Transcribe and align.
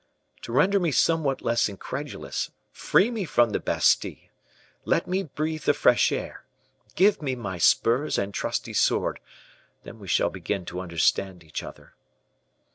To 0.41 0.51
render 0.51 0.79
me 0.79 0.91
somewhat 0.91 1.43
less 1.43 1.69
incredulous, 1.69 2.49
free 2.71 3.11
me 3.11 3.23
from 3.23 3.51
the 3.51 3.59
Bastile; 3.59 4.15
let 4.83 5.05
me 5.05 5.21
breathe 5.21 5.65
the 5.65 5.75
fresh 5.75 6.11
air; 6.11 6.43
give 6.95 7.21
me 7.21 7.35
my 7.35 7.59
spurs 7.59 8.17
and 8.17 8.33
trusty 8.33 8.73
sword, 8.73 9.19
then 9.83 9.99
we 9.99 10.07
shall 10.07 10.31
begin 10.31 10.65
to 10.65 10.79
understand 10.81 11.43
each 11.43 11.61
other." 11.61 11.93